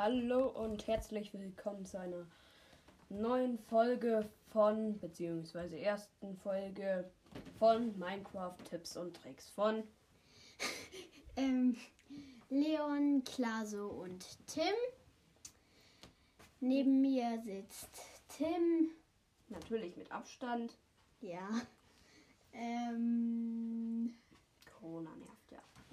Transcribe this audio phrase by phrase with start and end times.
[0.00, 2.24] Hallo und herzlich willkommen zu einer
[3.08, 7.10] neuen Folge von, beziehungsweise ersten Folge
[7.58, 9.82] von Minecraft Tipps und Tricks von
[11.36, 11.76] ähm,
[12.48, 14.72] Leon, Klaso und Tim.
[16.60, 18.92] Neben mir sitzt Tim.
[19.48, 20.78] Natürlich mit Abstand.
[21.20, 21.48] Ja.
[22.52, 24.14] Ähm,
[24.78, 25.37] Corona nervt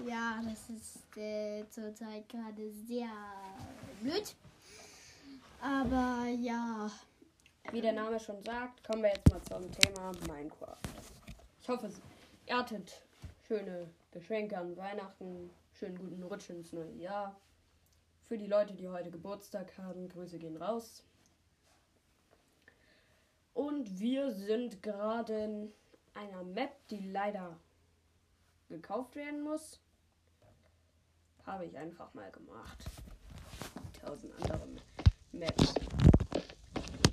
[0.05, 0.41] ja.
[0.43, 3.09] Das ist äh, zurzeit gerade sehr
[4.01, 4.35] blöd.
[5.61, 6.89] Aber ja.
[7.71, 10.77] Wie der Name schon sagt, kommen wir jetzt mal zum Thema Minecraft.
[11.61, 11.89] Ich hoffe,
[12.45, 13.01] ihr hattet
[13.47, 17.35] schöne Geschenke an Weihnachten, schönen guten Rutsch ins neue Jahr.
[18.27, 21.03] Für die Leute, die heute Geburtstag haben, Grüße gehen raus.
[23.55, 25.73] Und wir sind gerade in
[26.13, 27.57] einer Map, die leider
[28.69, 29.79] gekauft werden muss.
[31.45, 32.85] Habe ich einfach mal gemacht.
[34.01, 34.67] Tausend andere
[35.31, 35.73] Maps.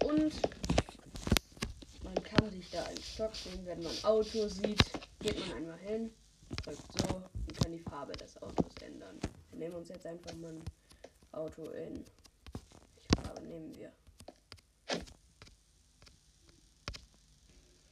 [0.05, 0.33] Und
[2.03, 4.83] man kann sich da einen Stock sehen, wenn man Auto sieht,
[5.21, 6.13] geht man einmal hin,
[6.65, 9.19] drückt so und kann die Farbe des Autos ändern.
[9.51, 10.65] Wir nehmen uns jetzt einfach mal ein
[11.33, 12.05] Auto in.
[12.95, 13.93] Welche Farbe nehmen wir?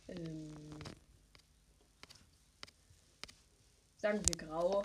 [0.08, 0.52] Ähm,
[3.98, 4.82] sagen wir grau.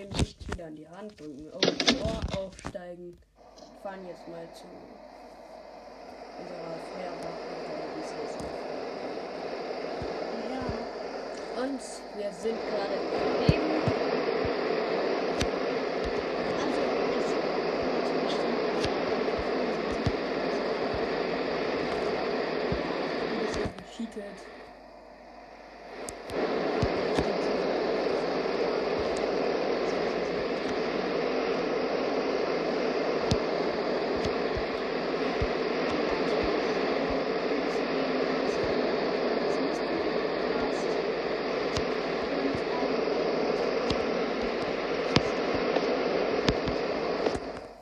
[0.00, 3.18] Nehmen Licht wieder in die Hand, drücken auf Ohr, aufsteigen.
[3.82, 4.64] Fahren jetzt mal zu
[6.40, 7.12] unserer Fähre.
[10.48, 10.64] Ja.
[11.62, 11.82] Und
[12.16, 13.02] wir sind gerade im
[13.46, 13.70] Leben.
[16.56, 16.82] Also,
[17.14, 17.28] das
[23.28, 24.38] Ein bisschen gecheatet.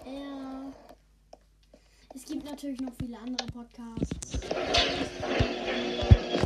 [0.04, 0.72] Ja.
[2.20, 4.34] Es gibt natürlich noch viele andere Podcasts.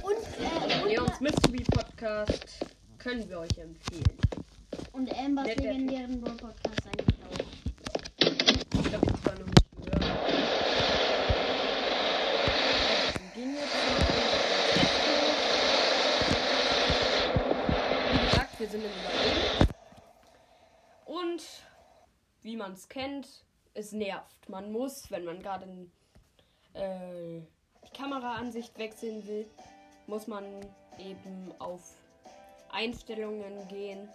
[0.03, 2.66] Und, äh, und, Leons Mystery Podcast
[2.99, 4.19] können wir euch empfehlen.
[4.93, 7.38] und Ambers Der- der- legendären Brawl Podcast eigentlich auch.
[8.19, 10.03] Ich habe ihn zwar noch nicht gehört.
[13.34, 13.75] Wir gehen jetzt
[18.12, 19.72] Wie gesagt, wir sind im Überleben.
[21.06, 21.43] Und
[22.43, 23.27] wie man es kennt,
[23.75, 24.49] es nervt.
[24.49, 25.66] Man muss, wenn man gerade
[26.75, 27.41] äh,
[27.84, 29.47] die Kameraansicht wechseln will,
[30.06, 30.44] muss man
[30.99, 31.94] eben auf
[32.71, 34.09] Einstellungen gehen.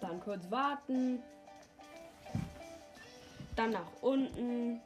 [0.00, 1.22] Dann kurz warten.
[3.56, 4.80] Dann nach unten.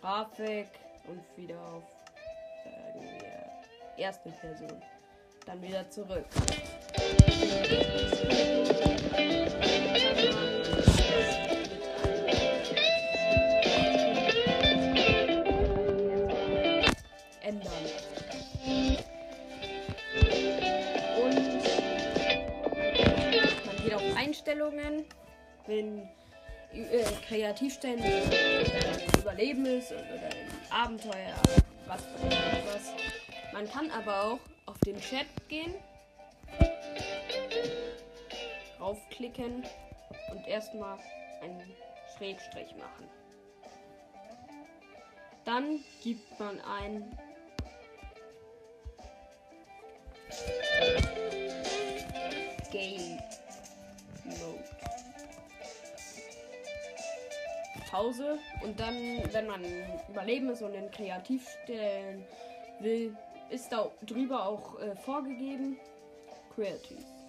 [0.00, 0.66] Grafik
[1.06, 1.84] und wieder auf
[2.94, 4.82] wir, erste Person.
[5.46, 6.26] Dann wieder zurück.
[17.42, 17.72] Ändern.
[21.22, 21.36] Und
[23.66, 25.04] man geht auf Einstellungen,
[25.66, 25.98] wenn
[26.72, 28.02] äh, Kreativstellen
[29.18, 31.34] Überleben ist oder ein Abenteuer,
[31.86, 32.02] was
[32.72, 32.92] was.
[33.52, 35.74] Man kann aber auch auf den Chat gehen,
[38.78, 39.64] draufklicken
[40.42, 40.98] und erstmal
[41.40, 41.62] einen
[42.16, 43.08] Schrägstrich machen.
[45.44, 47.16] Dann gibt man ein
[52.70, 53.18] Game
[54.24, 54.64] Mode.
[57.90, 58.94] Pause und dann,
[59.32, 59.62] wenn man
[60.08, 62.24] überleben ist und in Kreativ stellen
[62.80, 63.14] will,
[63.50, 65.76] ist da drüber auch äh, vorgegeben
[66.54, 67.21] Creative.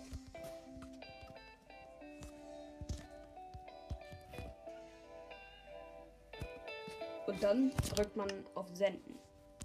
[7.43, 9.19] Dann drückt man auf Senden.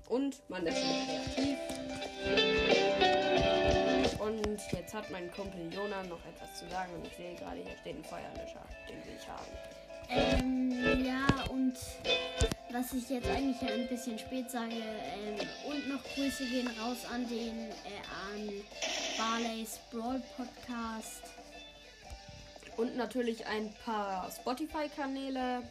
[0.09, 1.59] Und man ist kreativ.
[4.19, 7.77] Und jetzt hat mein Kumpel Jona noch etwas zu sagen und ich sehe gerade, hier
[7.81, 9.47] steht ein Feuerlöscher, den will ich haben.
[10.11, 11.75] Ähm, ja, und
[12.73, 15.37] was ich jetzt eigentlich ein bisschen spät sage, ähm,
[15.69, 18.03] und noch Grüße gehen raus an den, äh,
[18.33, 18.51] an
[19.19, 21.23] Barley's Brawl Podcast.
[22.77, 25.63] Und natürlich ein paar Spotify-Kanäle.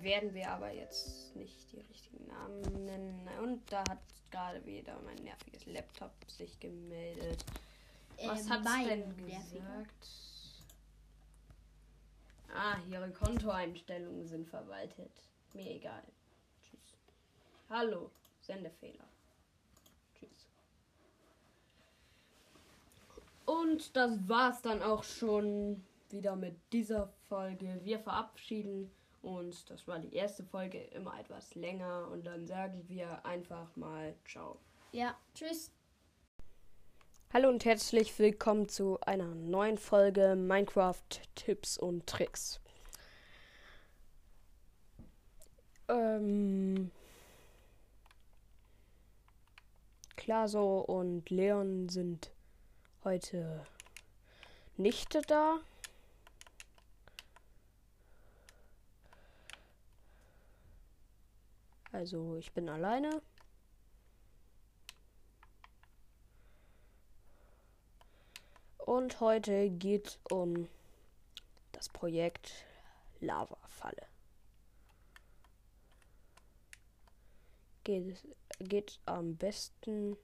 [0.00, 3.28] Werden wir aber jetzt nicht die richtigen Namen nennen.
[3.42, 3.98] Und da hat
[4.30, 7.44] gerade wieder mein nerviges Laptop sich gemeldet.
[8.24, 9.38] Was äh, hat's denn nerviger.
[9.40, 10.08] gesagt?
[12.54, 15.12] Ah, ihre Kontoeinstellungen sind verwaltet.
[15.52, 16.02] Mir egal.
[16.62, 16.96] Tschüss.
[17.68, 18.10] Hallo,
[18.40, 19.08] Sendefehler.
[20.14, 20.48] Tschüss.
[23.44, 27.80] Und das war's dann auch schon wieder mit dieser Folge.
[27.82, 28.90] Wir verabschieden
[29.22, 29.64] uns.
[29.64, 32.08] Das war die erste Folge, immer etwas länger.
[32.12, 34.58] Und dann sagen wir einfach mal Ciao.
[34.92, 35.70] Ja, tschüss.
[37.32, 41.02] Hallo und herzlich willkommen zu einer neuen Folge Minecraft
[41.34, 42.58] Tipps und Tricks.
[45.88, 46.90] Ähm,
[50.16, 52.30] Klaso und Leon sind
[53.04, 53.66] heute
[54.76, 55.58] nicht da.
[61.98, 63.20] Also ich bin alleine.
[68.78, 70.68] Und heute geht um
[71.72, 72.52] das Projekt
[73.18, 74.06] Lava-Falle.
[77.82, 78.24] Geht,
[78.60, 80.16] geht am besten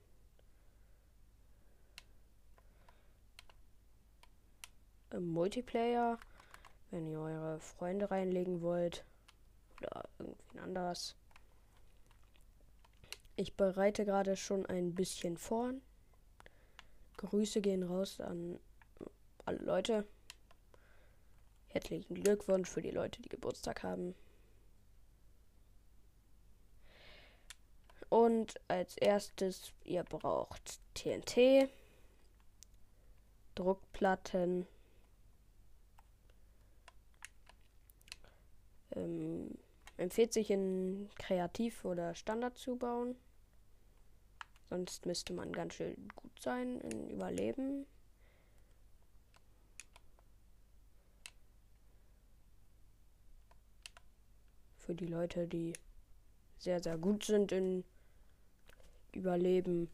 [5.09, 6.17] im Multiplayer,
[6.91, 9.03] wenn ihr eure Freunde reinlegen wollt
[9.81, 11.17] oder irgendwie anders.
[13.37, 15.73] Ich bereite gerade schon ein bisschen vor.
[17.17, 18.59] Grüße gehen raus an
[19.45, 20.07] alle Leute.
[21.67, 24.15] Herzlichen Glückwunsch für die Leute, die Geburtstag haben.
[28.07, 31.69] Und als erstes, ihr braucht TNT,
[33.55, 34.65] Druckplatten,
[38.95, 39.57] ähm,
[39.97, 43.17] empfiehlt sich in Kreativ oder Standard zu bauen.
[44.69, 47.85] Sonst müsste man ganz schön gut sein in Überleben.
[54.77, 55.73] Für die Leute, die
[56.57, 57.83] sehr, sehr gut sind in
[59.13, 59.89] Überleben,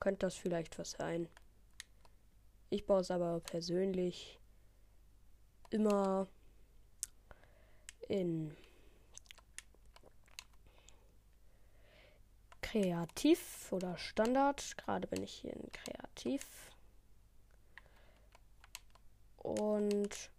[0.00, 1.28] könnte das vielleicht was sein.
[2.70, 4.40] Ich baue es aber persönlich
[5.70, 6.26] immer
[8.08, 8.56] in
[12.72, 14.78] Kreativ oder Standard.
[14.78, 16.46] Gerade bin ich hier in Kreativ.
[19.36, 20.30] Und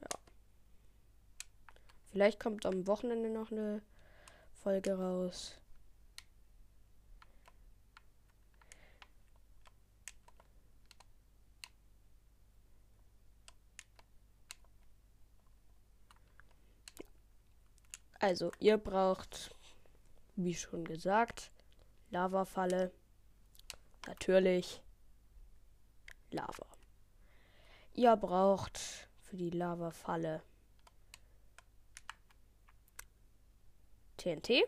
[0.00, 0.08] ja.
[2.10, 3.82] Vielleicht kommt am Wochenende noch eine
[4.62, 5.58] Folge raus.
[18.26, 19.54] Also, ihr braucht,
[20.34, 21.50] wie schon gesagt,
[22.08, 22.90] Lavafalle.
[24.06, 24.80] Natürlich
[26.30, 26.66] Lava.
[27.92, 28.78] Ihr braucht
[29.20, 30.42] für die Lavafalle
[34.16, 34.64] TNT,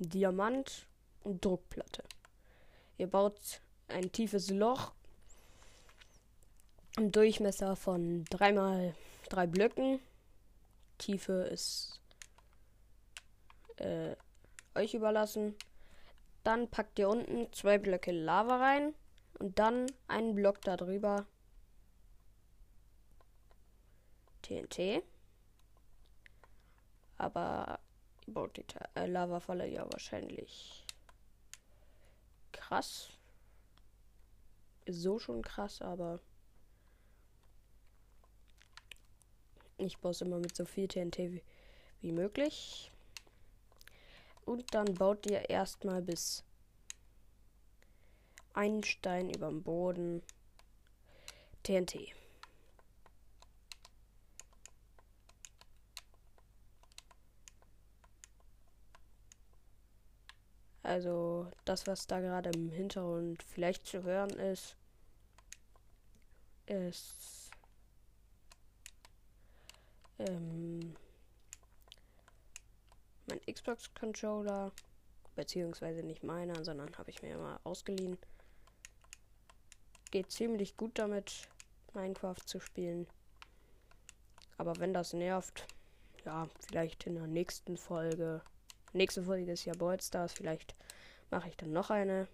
[0.00, 0.88] Diamant
[1.22, 2.02] und Druckplatte.
[2.98, 4.92] Ihr baut ein tiefes Loch
[6.96, 8.96] im Durchmesser von dreimal
[9.28, 10.00] drei Blöcken.
[10.98, 12.00] Tiefe ist
[13.76, 14.16] äh,
[14.74, 15.54] euch überlassen.
[16.42, 18.94] Dann packt ihr unten zwei Blöcke Lava rein
[19.38, 21.26] und dann einen Block darüber
[24.42, 25.02] TNT.
[27.16, 27.80] Aber
[28.26, 30.84] ihr baut die äh, Lavafalle ja wahrscheinlich
[32.52, 33.08] krass.
[34.86, 36.20] So schon krass, aber
[39.76, 41.42] Ich baue es immer mit so viel TNT wie,
[42.00, 42.90] wie möglich.
[44.44, 46.44] Und dann baut ihr erstmal bis
[48.52, 50.22] einen Stein über dem Boden
[51.62, 52.14] TNT.
[60.82, 64.76] Also das, was da gerade im Hintergrund vielleicht zu hören ist,
[66.66, 67.43] ist
[70.18, 70.94] ähm,
[73.26, 74.72] mein Xbox-Controller,
[75.34, 78.18] beziehungsweise nicht meiner, sondern habe ich mir mal ausgeliehen.
[80.10, 81.48] Geht ziemlich gut damit,
[81.94, 83.06] Minecraft zu spielen.
[84.56, 85.66] Aber wenn das nervt,
[86.24, 88.42] ja, vielleicht in der nächsten Folge.
[88.92, 90.74] Nächste Folge ist ja Brawl Stars, vielleicht
[91.30, 92.28] mache ich dann noch eine.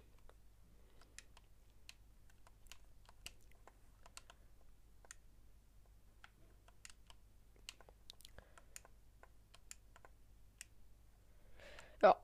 [12.03, 12.17] Ja,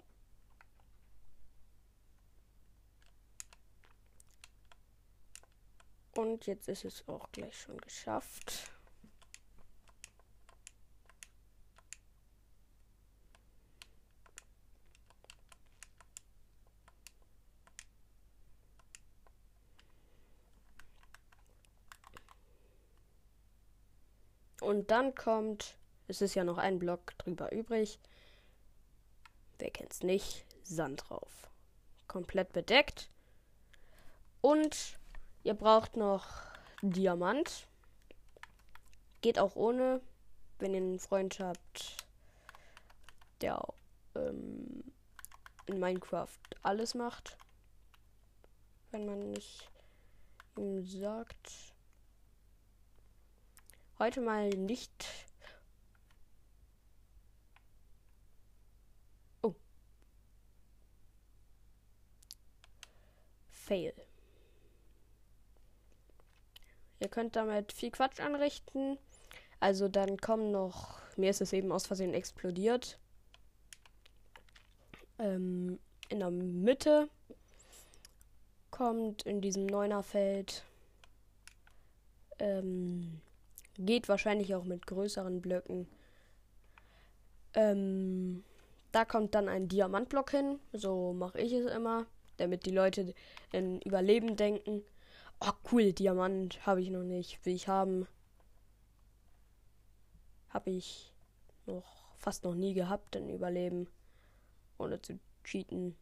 [6.16, 8.70] Und jetzt ist es auch gleich schon geschafft.
[24.62, 25.76] Und dann kommt,
[26.08, 28.00] es ist ja noch ein Block drüber übrig.
[29.58, 30.46] Wer kennt's nicht?
[30.62, 31.50] Sand drauf.
[32.08, 33.10] Komplett bedeckt.
[34.40, 34.98] Und
[35.46, 36.26] ihr braucht noch
[36.82, 37.68] Diamant.
[39.20, 40.00] Geht auch ohne,
[40.58, 42.04] wenn ihr einen Freund habt,
[43.40, 43.62] der
[44.16, 44.82] ähm,
[45.66, 47.38] in Minecraft alles macht.
[48.90, 49.70] Wenn man nicht
[50.56, 51.52] ihm sagt.
[54.00, 55.06] Heute mal nicht.
[59.42, 59.54] Oh.
[63.52, 64.05] Fail.
[67.00, 68.98] Ihr könnt damit viel Quatsch anrichten.
[69.60, 71.00] Also dann kommen noch.
[71.16, 72.98] Mir ist es eben aus Versehen explodiert.
[75.18, 77.08] Ähm, in der Mitte
[78.70, 80.62] kommt in diesem Neunerfeld
[82.38, 83.20] ähm,
[83.78, 85.86] Geht wahrscheinlich auch mit größeren Blöcken.
[87.54, 88.42] Ähm,
[88.92, 90.58] da kommt dann ein Diamantblock hin.
[90.72, 92.06] So mache ich es immer.
[92.38, 93.14] Damit die Leute
[93.52, 94.82] in Überleben denken.
[95.40, 97.44] Oh, cool, Diamant habe ich noch nicht.
[97.44, 98.06] Will ich haben.
[100.48, 101.12] Habe ich
[101.66, 101.84] noch
[102.16, 103.88] fast noch nie gehabt in Überleben.
[104.78, 105.96] Ohne zu cheaten.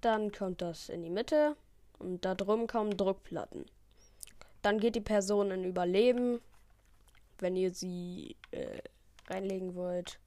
[0.00, 1.56] Dann kommt das in die Mitte.
[1.98, 3.66] Und da drum kommen Druckplatten.
[4.62, 6.40] Dann geht die Person in Überleben,
[7.38, 8.82] wenn ihr sie äh,
[9.28, 10.18] reinlegen wollt.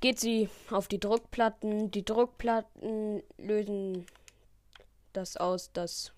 [0.00, 1.90] Geht sie auf die Druckplatten.
[1.90, 4.06] Die Druckplatten lösen
[5.12, 6.12] das aus, dass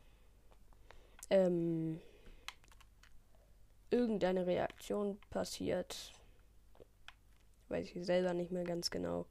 [1.30, 2.00] ähm,
[3.90, 6.12] irgendeine Reaktion passiert.
[7.68, 9.26] Weiß ich selber nicht mehr ganz genau.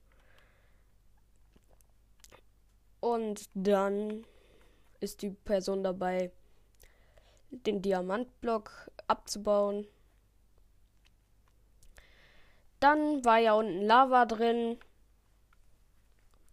[2.99, 4.25] Und dann
[4.99, 6.31] ist die Person dabei,
[7.51, 9.87] den Diamantblock abzubauen.
[12.79, 14.77] Dann war ja unten Lava drin.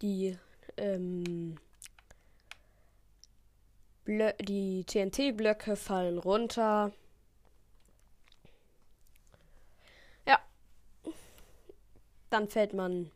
[0.03, 0.37] Die,
[0.77, 1.59] ähm,
[4.07, 6.93] die TNT-Blöcke fallen runter.
[10.27, 10.39] Ja.
[12.31, 13.11] Dann fällt man,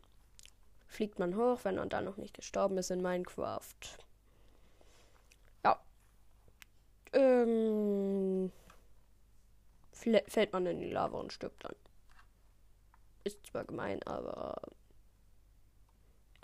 [0.87, 3.99] fliegt man hoch, wenn man da noch nicht gestorben ist in Minecraft.
[7.13, 8.51] ähm,
[9.91, 11.75] fällt man in die Lava und stirbt dann.
[13.29, 14.59] Ist zwar gemein, aber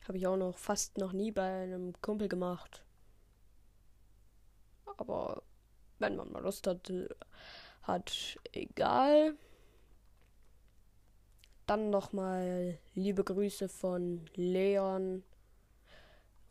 [0.07, 2.83] habe ich auch noch fast noch nie bei einem Kumpel gemacht.
[4.97, 5.41] Aber
[5.97, 6.93] wenn man mal Lust hat,
[7.81, 9.35] hat egal.
[11.65, 15.23] Dann nochmal liebe Grüße von Leon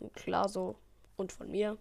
[0.00, 0.80] und Klaso
[1.14, 1.78] und von mir.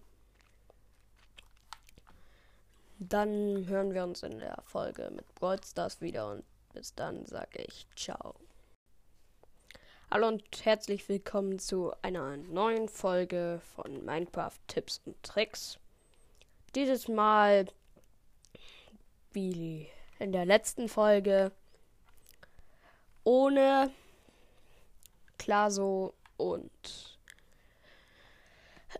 [3.00, 6.44] Dann hören wir uns in der Folge mit Brawl Stars wieder und
[6.74, 8.43] bis dann sage ich ciao.
[10.14, 15.80] Hallo und herzlich willkommen zu einer neuen Folge von Minecraft Tipps und Tricks.
[16.76, 17.66] Dieses Mal
[19.32, 19.88] wie
[20.20, 21.52] in der letzten Folge
[23.24, 23.90] ohne
[25.40, 27.18] Klaso und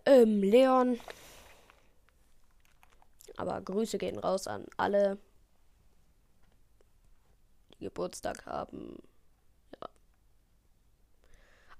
[0.06, 0.98] ähm, Leon
[3.36, 5.18] aber Grüße gehen raus an alle,
[7.78, 8.98] die Geburtstag haben.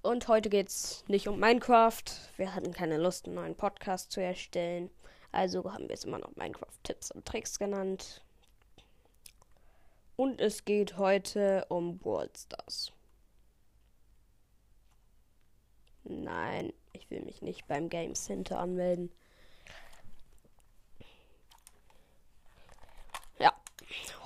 [0.04, 0.10] Ja.
[0.10, 2.02] Und heute geht's nicht um Minecraft.
[2.36, 4.90] Wir hatten keine Lust, einen neuen Podcast zu erstellen.
[5.32, 8.22] Also haben wir es immer noch Minecraft-Tipps und Tricks genannt.
[10.16, 12.92] Und es geht heute um Brawl Stars.
[16.04, 19.10] Nein, ich will mich nicht beim Game Center anmelden.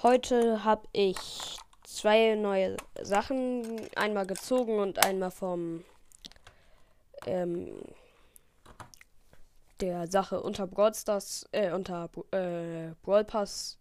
[0.03, 1.59] Heute habe ich
[1.89, 5.85] zwei neue Sachen, einmal gezogen und einmal vom
[7.27, 7.83] ähm,
[9.81, 13.79] der Sache unter Brawl Stars, äh, unter äh, Brawl Pass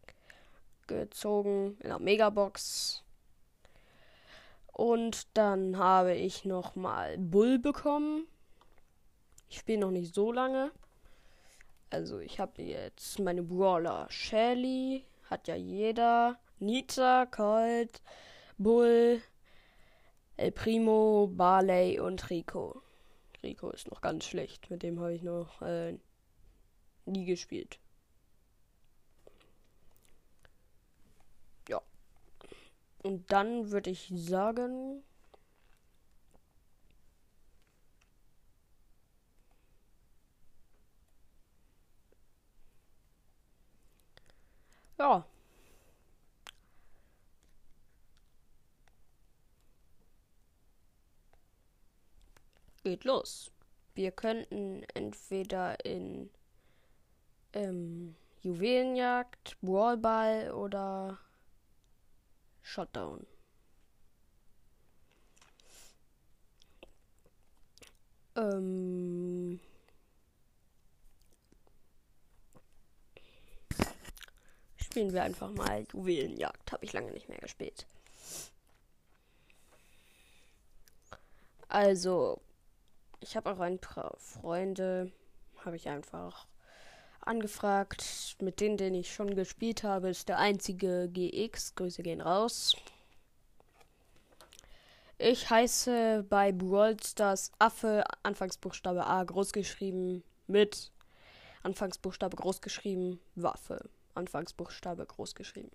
[0.88, 3.04] gezogen in der Megabox.
[4.72, 8.26] Und dann habe ich noch mal Bull bekommen.
[9.50, 10.72] Ich spiele noch nicht so lange.
[11.90, 16.38] Also ich habe jetzt meine Brawler Shelly, hat ja jeder.
[16.60, 18.02] Nita, Colt,
[18.58, 19.22] Bull,
[20.38, 22.82] El Primo, Barley und Rico.
[23.44, 24.70] Rico ist noch ganz schlecht.
[24.70, 25.98] Mit dem habe ich noch äh,
[27.06, 27.80] nie gespielt.
[31.70, 31.82] Ja.
[33.04, 35.04] Und dann würde ich sagen.
[45.00, 45.26] Ja.
[52.88, 53.51] Geht los.
[53.96, 56.29] Wir könnten entweder in
[57.51, 61.17] ähm, Juwelenjagd, Brawlball oder
[62.62, 63.27] Shutdown.
[68.38, 69.60] Ähm,
[74.77, 76.72] spielen wir einfach mal Juwelenjagd.
[76.72, 77.86] Habe ich lange nicht mehr gespielt.
[81.67, 82.39] Also,
[83.19, 85.12] ich habe auch ein paar Freunde,
[85.63, 86.47] habe ich einfach
[87.21, 88.38] angefragt.
[88.41, 91.75] Mit denen, den ich schon gespielt habe, ist der einzige GX.
[91.75, 92.75] Grüße gehen raus.
[95.19, 100.91] Ich heiße bei Brawl Stars Affe, Anfangsbuchstabe A großgeschrieben, mit
[101.63, 103.89] Anfangsbuchstabe großgeschrieben, Waffe.
[104.13, 105.71] Anfangsbuchstabe groß geschrieben.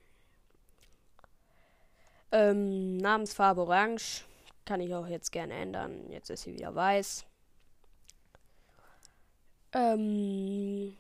[2.33, 4.25] Ähm, Namensfarbe Orange.
[4.65, 6.11] Kann ich auch jetzt gerne ändern.
[6.11, 7.25] Jetzt ist sie wieder weiß.
[9.73, 10.97] Ähm.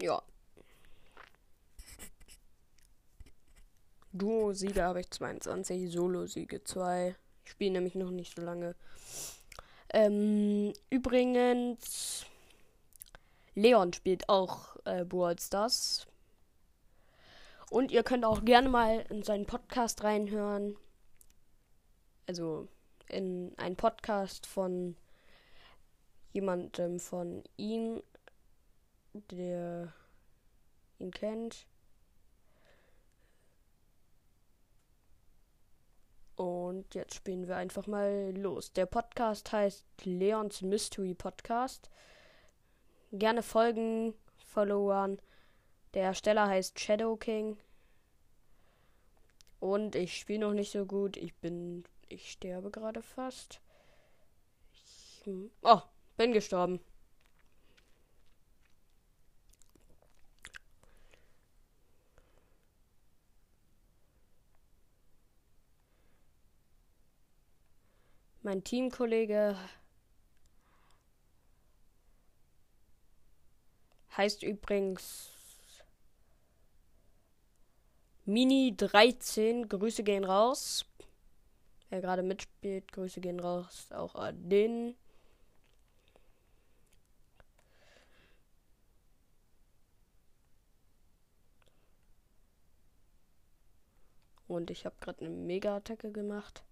[0.00, 0.22] Ja.
[4.12, 7.14] Duo-Siege habe ich 22, Solo-Siege 2.
[7.44, 8.74] Ich spiele nämlich noch nicht so lange.
[9.90, 12.26] Ähm, übrigens,
[13.54, 16.06] Leon spielt auch äh, Brawl Stars.
[17.70, 20.76] Und ihr könnt auch gerne mal in seinen Podcast reinhören.
[22.26, 22.68] Also
[23.08, 24.96] in einen Podcast von
[26.32, 28.02] jemandem von ihm,
[29.30, 29.92] der
[30.98, 31.66] ihn kennt.
[36.36, 38.72] Und jetzt spielen wir einfach mal los.
[38.72, 41.90] Der Podcast heißt Leons Mystery Podcast
[43.12, 45.18] gerne folgen, followern.
[45.94, 47.56] Der Ersteller heißt Shadow King.
[49.60, 51.16] Und ich spiele noch nicht so gut.
[51.16, 51.84] Ich bin.
[52.08, 53.60] Ich sterbe gerade fast.
[54.72, 55.22] Ich,
[55.62, 55.80] oh,
[56.16, 56.80] bin gestorben.
[68.42, 69.56] Mein Teamkollege
[74.18, 75.30] Heißt übrigens
[78.24, 79.68] Mini 13.
[79.68, 80.84] Grüße gehen raus.
[81.90, 83.90] Wer gerade mitspielt, Grüße gehen raus.
[83.92, 84.94] Auch an den.
[94.46, 96.62] Und ich habe gerade eine Mega-Attacke gemacht.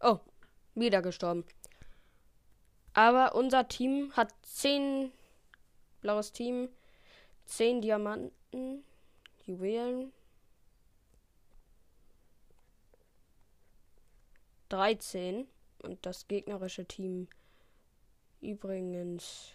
[0.00, 0.18] Oh,
[0.74, 1.44] wieder gestorben.
[2.94, 5.12] Aber unser Team hat 10
[6.00, 6.68] blaues Team,
[7.44, 8.84] 10 Diamanten,
[9.44, 10.12] Juwelen,
[14.68, 15.46] 13
[15.82, 17.28] und das gegnerische Team
[18.40, 19.52] übrigens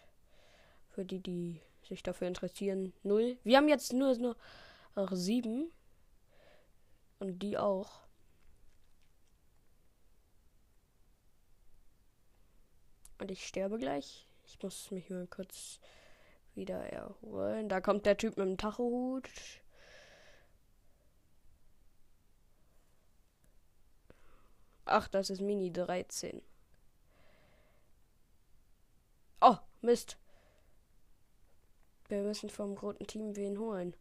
[0.90, 3.38] für die, die sich dafür interessieren, 0.
[3.44, 4.36] Wir haben jetzt nur noch
[5.12, 5.72] 7
[7.20, 8.02] und die auch.
[13.20, 14.28] Und ich sterbe gleich.
[14.46, 15.80] Ich muss mich mal kurz
[16.56, 17.70] wieder erholen.
[17.70, 19.30] Da kommt der Typ mit dem Tachohut.
[24.92, 26.42] Ach, das ist Mini 13.
[29.40, 30.18] Oh, Mist.
[32.10, 33.96] Wir müssen vom roten Team wen holen.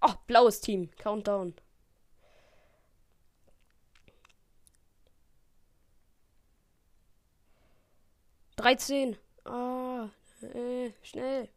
[0.00, 0.88] Oh, blaues Team.
[0.96, 1.54] Countdown.
[8.54, 9.18] 13.
[9.44, 10.10] Ah,
[10.42, 11.48] äh, schnell.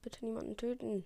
[0.00, 1.04] Bitte niemanden töten.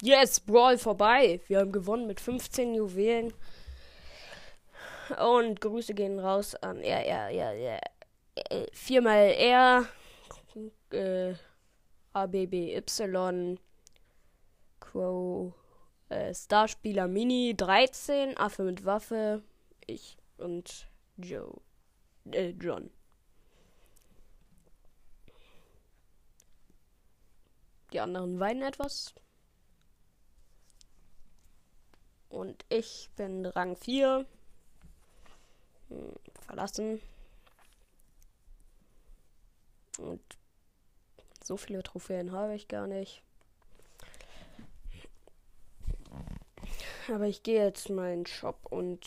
[0.00, 1.40] Yes, Brawl vorbei.
[1.48, 3.34] Wir haben gewonnen mit 15 Juwelen.
[5.18, 7.80] Und Grüße gehen raus an R, R, R, R.
[8.36, 9.88] Äh, viermal R.
[10.90, 11.34] Äh,
[12.12, 12.80] ABBY.
[14.78, 15.52] Crow.
[16.10, 18.36] Äh, Starspieler Mini 13.
[18.36, 19.42] Affe mit Waffe.
[19.86, 21.60] Ich und Joe.
[22.30, 22.90] Äh, John.
[27.92, 29.12] Die anderen weinen etwas.
[32.28, 34.26] Und ich bin Rang 4.
[35.88, 36.12] Hm,
[36.46, 37.00] verlassen.
[39.98, 40.20] Und
[41.42, 43.22] so viele Trophäen habe ich gar nicht.
[47.08, 49.00] Aber ich gehe jetzt mal in den Shop und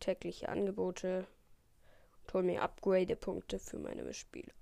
[0.00, 1.26] tägliche Angebote
[2.22, 4.52] und hole mir Upgrade-Punkte für meine Mitspieler.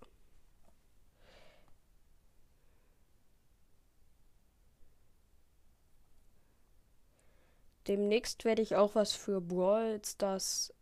[7.88, 10.72] Demnächst werde ich auch was für Brawl Stars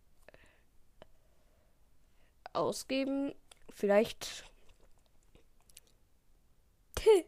[2.52, 3.34] ausgeben.
[3.72, 4.44] Vielleicht.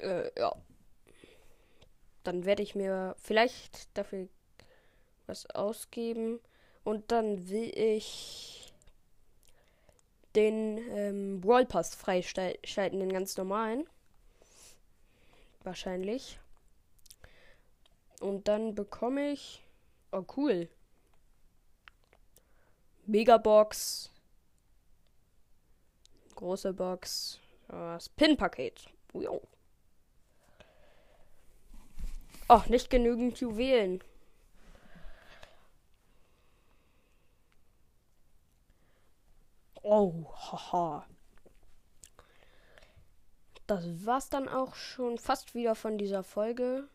[0.00, 0.54] äh, ja.
[2.24, 4.28] Dann werde ich mir vielleicht dafür
[5.26, 6.40] was ausgeben.
[6.84, 8.72] Und dann will ich
[10.34, 13.88] den ähm, Brawl Pass freischalten, den ganz normalen.
[15.62, 16.38] Wahrscheinlich.
[18.20, 19.62] Und dann bekomme ich.
[20.12, 20.68] Oh, cool.
[23.06, 24.10] Megabox.
[26.34, 27.40] Große Box.
[27.68, 28.90] Das Pin-Paket.
[32.48, 34.02] Oh, nicht genügend Juwelen.
[39.82, 41.06] Oh, haha.
[43.66, 46.88] Das war's dann auch schon fast wieder von dieser Folge.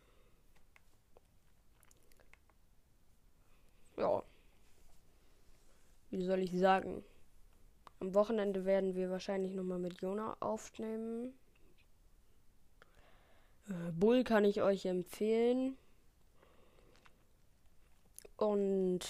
[3.96, 4.22] Ja,
[6.10, 7.04] wie soll ich sagen?
[8.00, 11.34] Am Wochenende werden wir wahrscheinlich nochmal mit Jona aufnehmen.
[13.68, 15.76] Äh, Bull kann ich euch empfehlen.
[18.36, 19.00] Und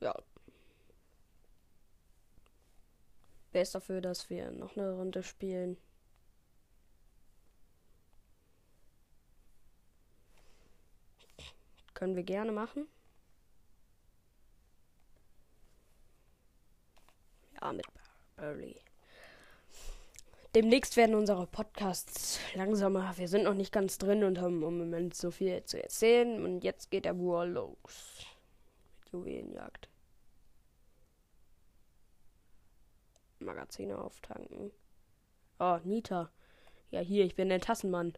[0.00, 0.14] ja.
[3.52, 5.76] Wer ist dafür, dass wir noch eine Runde spielen?
[11.96, 12.86] Können wir gerne machen.
[17.58, 17.86] Ja, mit
[18.36, 18.76] Early.
[20.54, 23.16] Demnächst werden unsere Podcasts langsamer.
[23.16, 26.44] Wir sind noch nicht ganz drin und haben im Moment so viel zu erzählen.
[26.44, 28.26] Und jetzt geht der War los.
[29.00, 29.88] Mit Juwelenjagd.
[33.38, 34.70] Magazine auftanken.
[35.58, 36.30] Oh, Nita.
[36.90, 38.12] Ja, hier, ich bin der Tassenmann.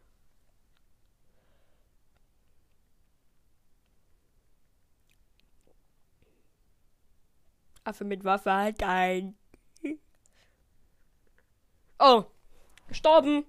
[7.88, 9.34] Affe mit Waffe halt ein.
[11.98, 12.24] Oh,
[12.86, 13.44] gestorben.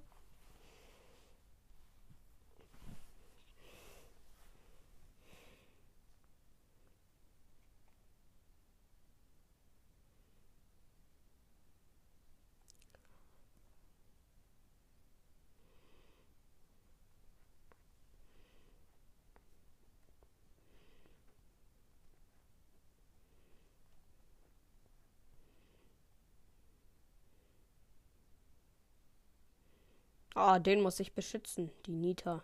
[30.41, 32.41] Ah, den muss ich beschützen, die Nita.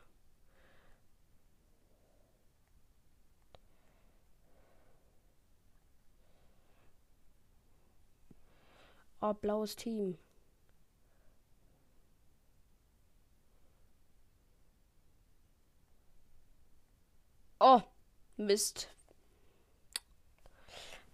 [9.22, 10.18] Oh, blaues Team.
[17.62, 17.82] Oh,
[18.38, 18.90] Mist.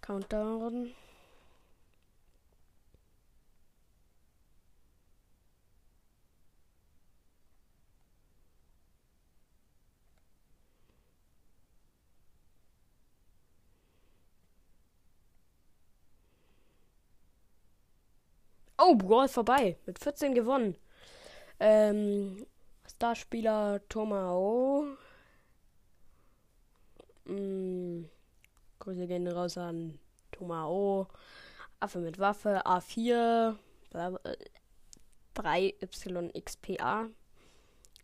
[0.00, 0.94] Countdown.
[18.84, 19.76] Oh, Brawl vorbei.
[19.86, 20.76] Mit 14 gewonnen.
[21.60, 22.44] Ähm,
[22.84, 24.96] Starspieler Tomao.
[27.26, 28.08] Hm,
[28.80, 30.00] Grüße gehen raus an
[30.32, 31.06] Tomao.
[31.78, 32.66] Affe mit Waffe.
[32.66, 33.54] A4.
[35.36, 37.08] 3YXPA.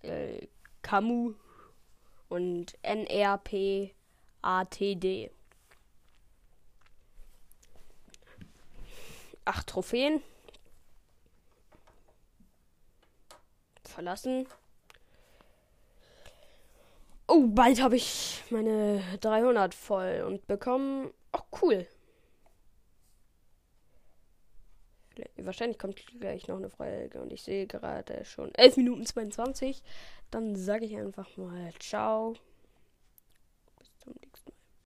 [0.02, 0.46] Äh,
[0.82, 1.34] Kamu.
[2.28, 3.96] Und NRP
[4.42, 5.32] ATD.
[9.44, 10.22] Acht Trophäen.
[13.88, 14.46] Verlassen.
[17.26, 21.12] Oh, bald habe ich meine 300 voll und bekommen.
[21.32, 21.86] Oh, cool.
[25.36, 29.82] Wahrscheinlich kommt gleich noch eine Folge und ich sehe gerade schon 11 Minuten 22.
[30.30, 32.34] Dann sage ich einfach mal ciao.